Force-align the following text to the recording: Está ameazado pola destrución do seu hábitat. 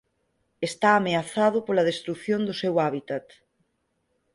Está 0.69 0.89
ameazado 0.95 1.57
pola 1.67 1.87
destrución 1.89 2.41
do 2.47 2.53
seu 2.61 2.73
hábitat. 2.83 3.25